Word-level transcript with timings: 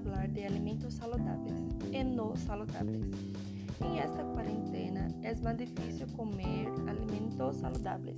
falar 0.00 0.28
de 0.28 0.44
alimentos 0.44 0.94
saludáveis 0.94 1.56
e 1.90 2.04
não 2.04 2.36
saludáveis. 2.36 3.06
Em 3.82 3.98
esta 3.98 4.22
quarentena 4.24 5.08
é 5.22 5.34
mais 5.36 5.56
difícil 5.56 6.06
comer 6.08 6.66
alimentos 6.86 7.56
saludáveis. 7.56 8.16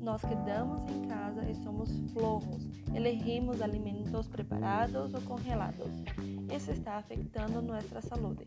Nós 0.00 0.22
quedamos 0.22 0.80
em 0.90 1.06
casa 1.06 1.48
e 1.48 1.54
somos 1.56 1.90
flojos, 2.12 2.66
elegimos 2.94 3.60
alimentos 3.60 4.26
preparados 4.26 5.14
ou 5.14 5.20
congelados. 5.22 5.92
Isso 6.54 6.72
está 6.72 6.96
afetando 6.96 7.62
nossa 7.62 8.00
saúde. 8.00 8.44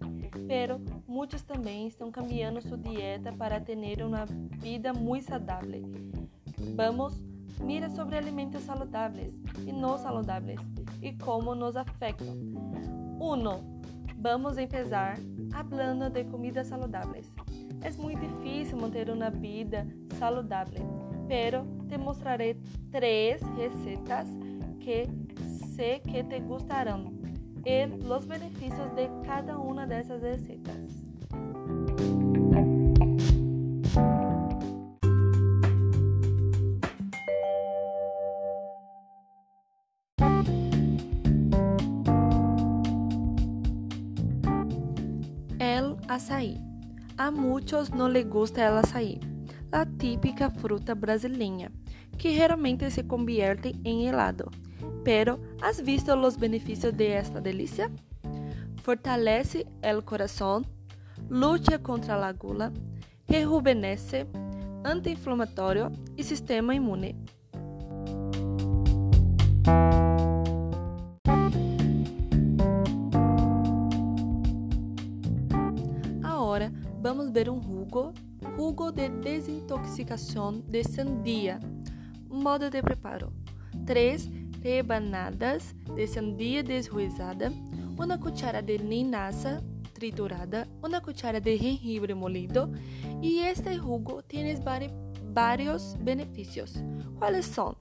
Pero 0.47 0.81
muitos 1.07 1.43
também 1.43 1.87
estão 1.87 2.11
cambiando 2.11 2.61
sua 2.61 2.77
dieta 2.77 3.31
para 3.31 3.61
ter 3.61 4.03
uma 4.03 4.25
vida 4.59 4.91
muito 4.91 5.25
saudável. 5.25 5.83
Vamos, 6.75 7.21
mira 7.61 7.89
sobre 7.89 8.17
alimentos 8.17 8.63
saludáveis 8.63 9.33
e 9.65 9.71
não 9.71 9.97
saludáveis 9.97 10.59
e 11.05 11.13
como 11.13 11.53
nos 11.53 11.75
afetam. 11.75 12.27
1. 13.19 13.75
Vamos 14.17 14.57
empezar 14.57 15.17
hablando 15.53 16.09
de 16.09 16.23
comidas 16.25 16.67
saludáveis. 16.67 17.31
É 17.81 17.91
muito 18.01 18.19
difícil 18.19 18.77
manter 18.77 19.09
uma 19.09 19.29
vida 19.29 19.87
saudável 20.17 21.05
pero 21.27 21.65
te 21.87 21.97
mostraré 21.97 22.57
tres 22.91 23.41
recetas 23.55 24.27
que 24.79 25.07
sé 25.75 26.01
que 26.01 26.23
te 26.23 26.39
gustarán 26.39 27.15
y 27.65 27.85
los 28.03 28.27
beneficios 28.27 28.95
de 28.95 29.09
cada 29.25 29.57
una 29.57 29.87
de 29.87 29.99
esas 29.99 30.21
açaí. 46.07 46.59
A 47.17 47.31
muitos 47.31 47.89
não 47.89 48.09
lhe 48.09 48.23
gusta 48.23 48.61
el 48.61 48.77
açaí 48.77 49.19
a 49.75 49.85
típica 49.85 50.49
fruta 50.49 50.95
brasileña, 50.95 51.69
que 52.17 52.33
geralmente 52.33 52.89
se 52.91 53.05
convierte 53.05 53.75
em 53.83 54.07
helado. 54.07 54.49
Pero, 55.03 55.39
¿has 55.61 55.81
visto 55.81 56.15
os 56.15 56.37
benefícios 56.37 56.95
de 56.95 57.17
esta 57.17 57.41
delícia? 57.41 57.91
Fortalece 58.81 59.65
el 59.81 60.03
corazón, 60.05 60.65
luta 61.29 61.77
contra 61.79 62.15
a 62.25 62.31
gula, 62.31 62.71
rejuvenesce, 63.27 64.27
anti-inflamatório 64.85 65.91
e 66.15 66.23
sistema 66.23 66.73
imune. 66.73 67.17
Agora, 76.55 76.71
vamos 77.01 77.31
ver 77.31 77.49
um 77.49 77.61
jugo 77.61 78.13
jugo 78.55 78.89
de 78.89 79.09
desintoxicação 79.09 80.61
de 80.61 80.85
sandia. 80.85 81.59
Modo 82.29 82.69
de 82.69 82.81
preparo: 82.81 83.33
3 83.85 84.31
rebanadas 84.63 85.75
de 85.93 86.07
sandia 86.07 86.63
desruizada, 86.63 87.51
uma 87.99 88.17
cuchara 88.17 88.61
de 88.61 88.77
linaza 88.77 89.61
triturada, 89.93 90.65
uma 90.81 91.01
cuchara 91.01 91.41
de 91.41 91.57
jengibre 91.57 92.13
molido 92.13 92.71
e 93.21 93.39
este 93.39 93.73
jugo 93.73 94.23
tem 94.23 94.55
vários 95.33 95.93
benefícios. 95.95 96.75
Quais 97.19 97.47
são? 97.47 97.75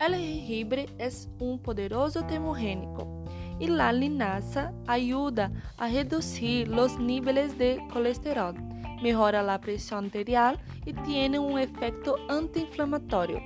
O 0.00 0.12
jengibre 0.12 0.88
é 0.98 1.08
um 1.40 1.56
poderoso 1.56 2.24
termogênico 2.24 3.11
e 3.60 3.66
a 3.80 3.92
linaza 3.92 4.72
ajuda 4.86 5.50
a 5.78 5.88
reduzir 5.88 6.70
os 6.70 6.98
níveis 6.98 7.56
de 7.56 7.78
colesterol 7.92 8.54
mejora 9.02 9.42
la 9.42 9.60
presión 9.60 10.04
arterial 10.06 10.58
y 10.86 10.92
tiene 10.92 11.38
un 11.38 11.58
efecto 11.58 12.16
antiinflamatorio. 12.28 13.40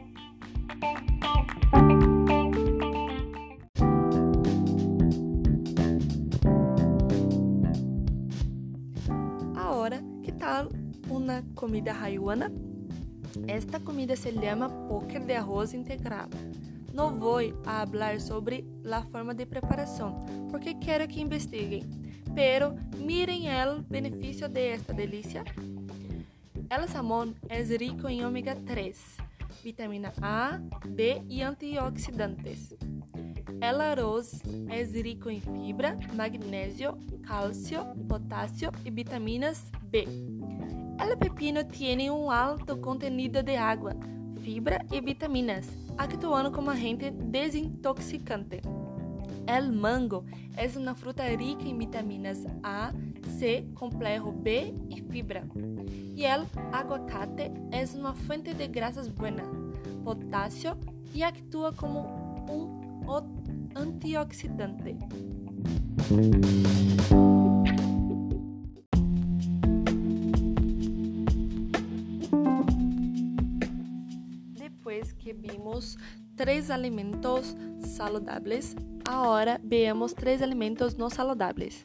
Ahora, 9.56 10.02
¿qué 10.22 10.32
tal 10.32 10.68
una 11.08 11.42
comida 11.54 11.92
hawaiana? 11.94 12.50
Esta 13.46 13.80
comida 13.80 14.14
se 14.14 14.32
llama 14.32 14.68
poker 14.88 15.24
de 15.24 15.36
arroz 15.36 15.72
integral. 15.72 16.28
Não 16.96 17.14
vou 17.14 17.38
a 17.66 18.18
sobre 18.18 18.64
a 18.90 19.02
forma 19.02 19.34
de 19.34 19.44
preparação, 19.44 20.24
porque 20.50 20.72
quero 20.74 21.06
que 21.06 21.20
investiguem 21.20 22.06
pero 22.36 22.76
miren 22.98 23.46
el 23.46 23.82
beneficio 23.88 24.46
de 24.46 24.74
esta 24.74 24.92
delicia. 24.92 25.42
El 26.68 26.86
salmón 26.86 27.34
es 27.48 27.70
rico 27.70 28.10
en 28.10 28.24
omega 28.24 28.54
3, 28.54 28.94
vitamina 29.64 30.12
A, 30.20 30.60
B 30.86 31.22
y 31.30 31.40
antioxidantes. 31.40 32.76
El 33.62 33.80
arroz 33.80 34.42
es 34.70 34.92
rico 34.92 35.30
en 35.30 35.40
fibra, 35.40 35.98
magnesio, 36.14 36.98
calcio, 37.26 37.94
potasio 38.06 38.70
y 38.84 38.90
vitaminas 38.90 39.70
B. 39.90 40.02
El 41.00 41.18
pepino 41.18 41.66
tiene 41.66 42.10
un 42.10 42.30
alto 42.30 42.78
contenido 42.82 43.42
de 43.42 43.56
agua, 43.56 43.94
fibra 44.46 44.78
y 44.92 45.00
vitaminas, 45.00 45.66
actuando 45.98 46.52
como 46.52 46.70
agente 46.70 47.12
desintoxicante. 47.12 48.62
El 49.48 49.72
mango 49.72 50.24
é 50.56 50.68
uma 50.78 50.94
fruta 50.94 51.24
rica 51.24 51.64
em 51.64 51.76
vitaminas 51.76 52.46
A, 52.62 52.92
C, 53.38 53.66
complexo 53.74 54.30
B 54.30 54.72
e 54.88 55.02
fibra. 55.10 55.42
E 56.14 56.24
el 56.24 56.46
aguacate 56.72 57.50
é 57.72 57.84
uma 57.96 58.14
fonte 58.14 58.54
de 58.54 58.68
grasas 58.68 59.08
buena, 59.08 59.42
potássio 60.04 60.76
e 61.12 61.24
atua 61.24 61.72
como 61.72 62.06
um 62.48 62.80
antioxidante. 63.74 64.96
Depois 74.86 75.12
que 75.14 75.32
vimos 75.32 75.96
três 76.36 76.70
alimentos 76.70 77.56
saludáveis, 77.80 78.76
Agora 79.04 79.60
veamos 79.64 80.12
três 80.12 80.40
alimentos 80.40 80.94
não 80.94 81.10
saludáveis. 81.10 81.84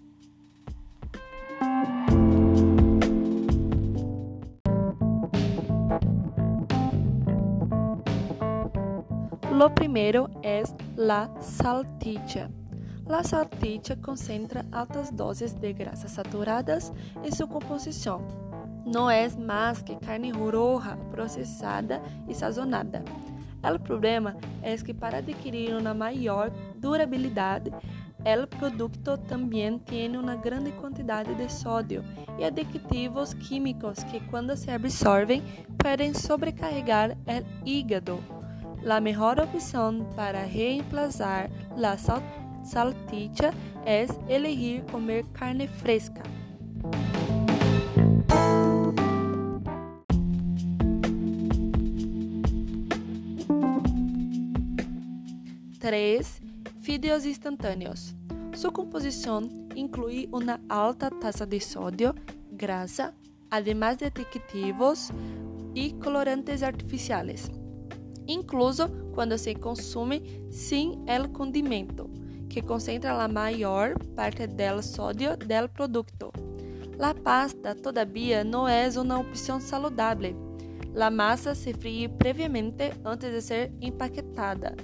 Lo 9.51 9.72
primeiro 9.72 10.29
é 10.44 10.62
la 10.95 11.28
salchicha. 11.41 12.51
La 13.07 13.23
salchicha 13.23 13.95
concentra 13.95 14.63
altas 14.72 15.09
doses 15.09 15.53
de 15.53 15.73
grasas 15.73 16.12
saturadas 16.12 16.94
em 17.23 17.31
sua 17.31 17.47
composição. 17.47 18.50
Não 18.86 19.09
é 19.09 19.30
mais 19.38 19.81
que 19.81 19.96
carne 19.96 20.31
roja 20.31 20.97
processada 21.12 22.02
e 22.28 22.34
sazonada. 22.34 23.03
O 23.64 23.80
problema 23.80 24.36
é 24.64 24.75
que 24.78 24.94
para 24.94 25.19
adquirir 25.19 25.75
uma 25.75 25.94
maior 25.94 26.50
durabilidade, 26.75 27.72
o 27.72 28.47
produto 28.47 29.18
também 29.28 29.78
tem 29.80 30.18
uma 30.18 30.36
grande 30.36 30.72
quantidade 30.74 31.34
de 31.36 31.52
sódio 31.52 32.03
e 32.40 32.44
aditivos 32.44 33.34
químicos 33.34 34.03
que, 34.03 34.19
quando 34.28 34.56
se 34.58 34.72
absorvem, 34.72 35.44
podem 35.78 36.13
sobrecarregar 36.13 37.12
o 37.12 37.68
hígado. 37.68 38.19
A 38.88 39.00
melhor 39.00 39.39
opção 39.39 40.07
para 40.16 40.44
reemplazar 40.44 41.50
a 41.77 41.98
salchicha 42.63 43.54
é 43.86 44.07
elegir 44.27 44.84
comer 44.92 45.24
carne 45.34 45.68
fresca. 45.68 46.40
3. 55.81 56.42
Fideos 56.81 57.25
instantâneos. 57.25 58.16
Sua 58.54 58.72
composição 58.72 59.42
inclui 59.75 60.30
uma 60.31 60.60
alta 60.69 61.10
taxa 61.10 61.44
de 61.44 61.60
sódio, 61.60 62.13
grasa, 62.51 63.16
además 63.50 63.98
de 63.98 64.06
aditivos 64.06 65.10
e 65.74 65.94
colorantes 65.94 66.62
artificiais, 66.62 67.50
incluso 68.28 68.89
quando 69.16 69.39
se 69.39 69.56
consome 69.56 70.22
sem 70.51 71.04
el 71.07 71.31
condimento, 71.31 72.12
que 72.48 72.62
concentra 72.62 73.19
a 73.19 73.27
maior 73.27 73.98
parte 74.16 74.45
do 74.45 74.84
sódio 74.84 75.36
do 75.36 75.69
produto. 75.69 76.31
La 77.00 77.16
pasta, 77.16 77.74
todavia, 77.74 78.44
não 78.44 78.68
é 78.68 78.88
uma 79.00 79.18
opção 79.18 79.60
saudável. 79.60 80.36
La 80.94 81.10
massa 81.10 81.56
se 81.56 81.74
frie 81.74 82.07
previamente 82.07 82.92
antes 83.04 83.31
de 83.31 83.42
ser 83.42 83.72
empaquetada 83.81 84.75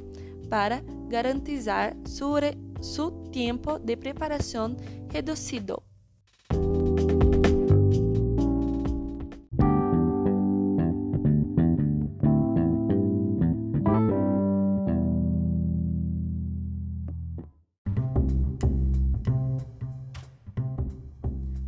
para 0.50 0.84
garantizar 1.10 1.96
sua 2.06 2.52
su 2.82 3.30
tiempo 3.32 3.80
de 3.80 3.98
preparación 3.98 4.78
reducido. 5.10 5.84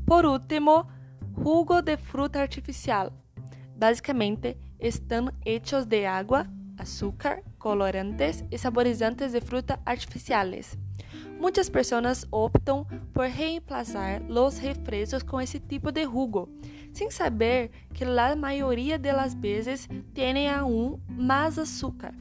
Por 0.06 0.25
último, 0.25 0.88
jugo 1.36 1.82
de 1.82 1.96
fruta 1.96 2.42
artificial. 2.42 3.14
Basicamente, 3.75 4.58
estão 4.80 5.32
hechos 5.46 5.88
de 5.88 6.08
água, 6.08 6.48
açúcar, 6.80 7.44
colorantes 7.58 8.44
e 8.50 8.58
saborizantes 8.58 9.31
de 9.31 9.42
fruta 9.42 9.80
artificiales. 9.86 10.78
Muitas 11.40 11.70
pessoas 11.70 12.28
optam 12.31 12.86
por 13.14 13.26
reemplazar 13.26 14.22
os 14.30 14.58
refrescos 14.58 15.24
com 15.24 15.40
esse 15.40 15.60
tipo 15.60 15.92
de 15.92 16.04
jugo, 16.04 16.50
sem 16.92 17.10
saber 17.10 17.72
que 17.94 18.04
a 18.04 18.36
maioria 18.36 19.00
das 19.00 19.34
vezes 19.34 19.88
tem 20.14 20.50
aún 20.50 21.00
mais 21.08 21.58
açúcar. 21.58 22.14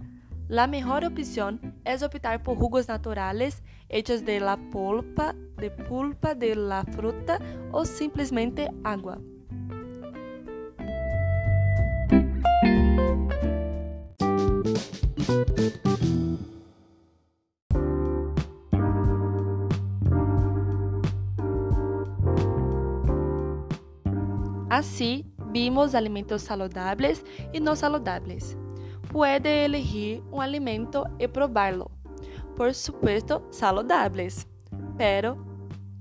La 0.49 0.67
mejor 0.67 1.05
opción 1.05 1.61
es 1.85 2.03
optar 2.03 2.43
por 2.43 2.57
jugos 2.57 2.89
naturales 2.89 3.63
hechos 3.89 4.25
de 4.25 4.41
la 4.41 4.57
pulpa 4.57 5.35
de 5.59 5.71
pulpa 5.71 6.35
de 6.35 6.55
la 6.55 6.85
fruta 6.85 7.39
o 7.73 7.85
simplesmente 7.85 8.71
agua. 8.85 9.19
Assim, 24.79 25.25
vimos 25.51 25.93
alimentos 25.93 26.43
saludables 26.43 27.25
e 27.53 27.59
não 27.59 27.75
saludables. 27.75 28.57
Puede 29.09 29.49
elegir 29.49 30.23
um 30.31 30.41
alimento 30.41 31.03
e 31.19 31.27
probarlo. 31.27 31.91
Por 32.55 32.73
supuesto, 32.73 33.43
saludables. 33.51 34.47
Pero 34.97 35.37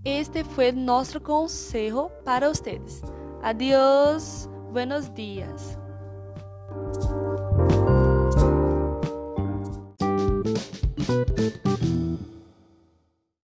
este 0.05 0.43
foi 0.43 0.71
nosso 0.71 1.19
conselho 1.19 2.11
para 2.23 2.49
vocês. 2.49 3.01
Adiós, 3.41 4.47
buenos 4.71 5.11
dias. 5.11 5.79
Música 11.09 11.76